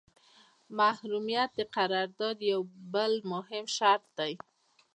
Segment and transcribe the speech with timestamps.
[0.77, 2.61] محرمیت د قرارداد یو
[2.93, 4.33] بل مهم شرط دی.